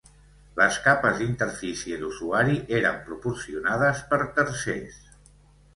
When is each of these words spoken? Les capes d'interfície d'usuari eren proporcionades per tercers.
Les 0.59 0.77
capes 0.85 1.19
d'interfície 1.19 1.99
d'usuari 2.05 2.57
eren 2.81 2.99
proporcionades 3.11 4.05
per 4.15 4.23
tercers. 4.41 5.01